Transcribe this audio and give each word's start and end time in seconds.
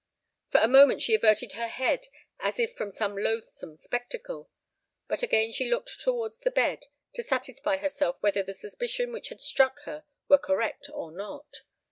For 0.49 0.57
a 0.59 0.67
moment 0.67 1.03
she 1.03 1.13
averted 1.13 1.51
her 1.53 1.67
head 1.67 2.07
as 2.39 2.57
if 2.57 2.73
from 2.73 2.89
some 2.89 3.15
loathsome 3.15 3.75
spectacle; 3.75 4.49
but 5.07 5.21
again 5.21 5.51
she 5.51 5.69
looked 5.69 5.99
towards 6.01 6.39
the 6.39 6.49
bed, 6.49 6.87
to 7.13 7.21
satisfy 7.21 7.77
herself 7.77 8.17
whether 8.23 8.41
the 8.41 8.51
suspicion 8.55 9.11
which 9.11 9.29
had 9.29 9.41
struck 9.41 9.81
her 9.81 10.03
were 10.27 10.39
correct 10.39 10.89
or 10.91 11.11
not. 11.11 11.61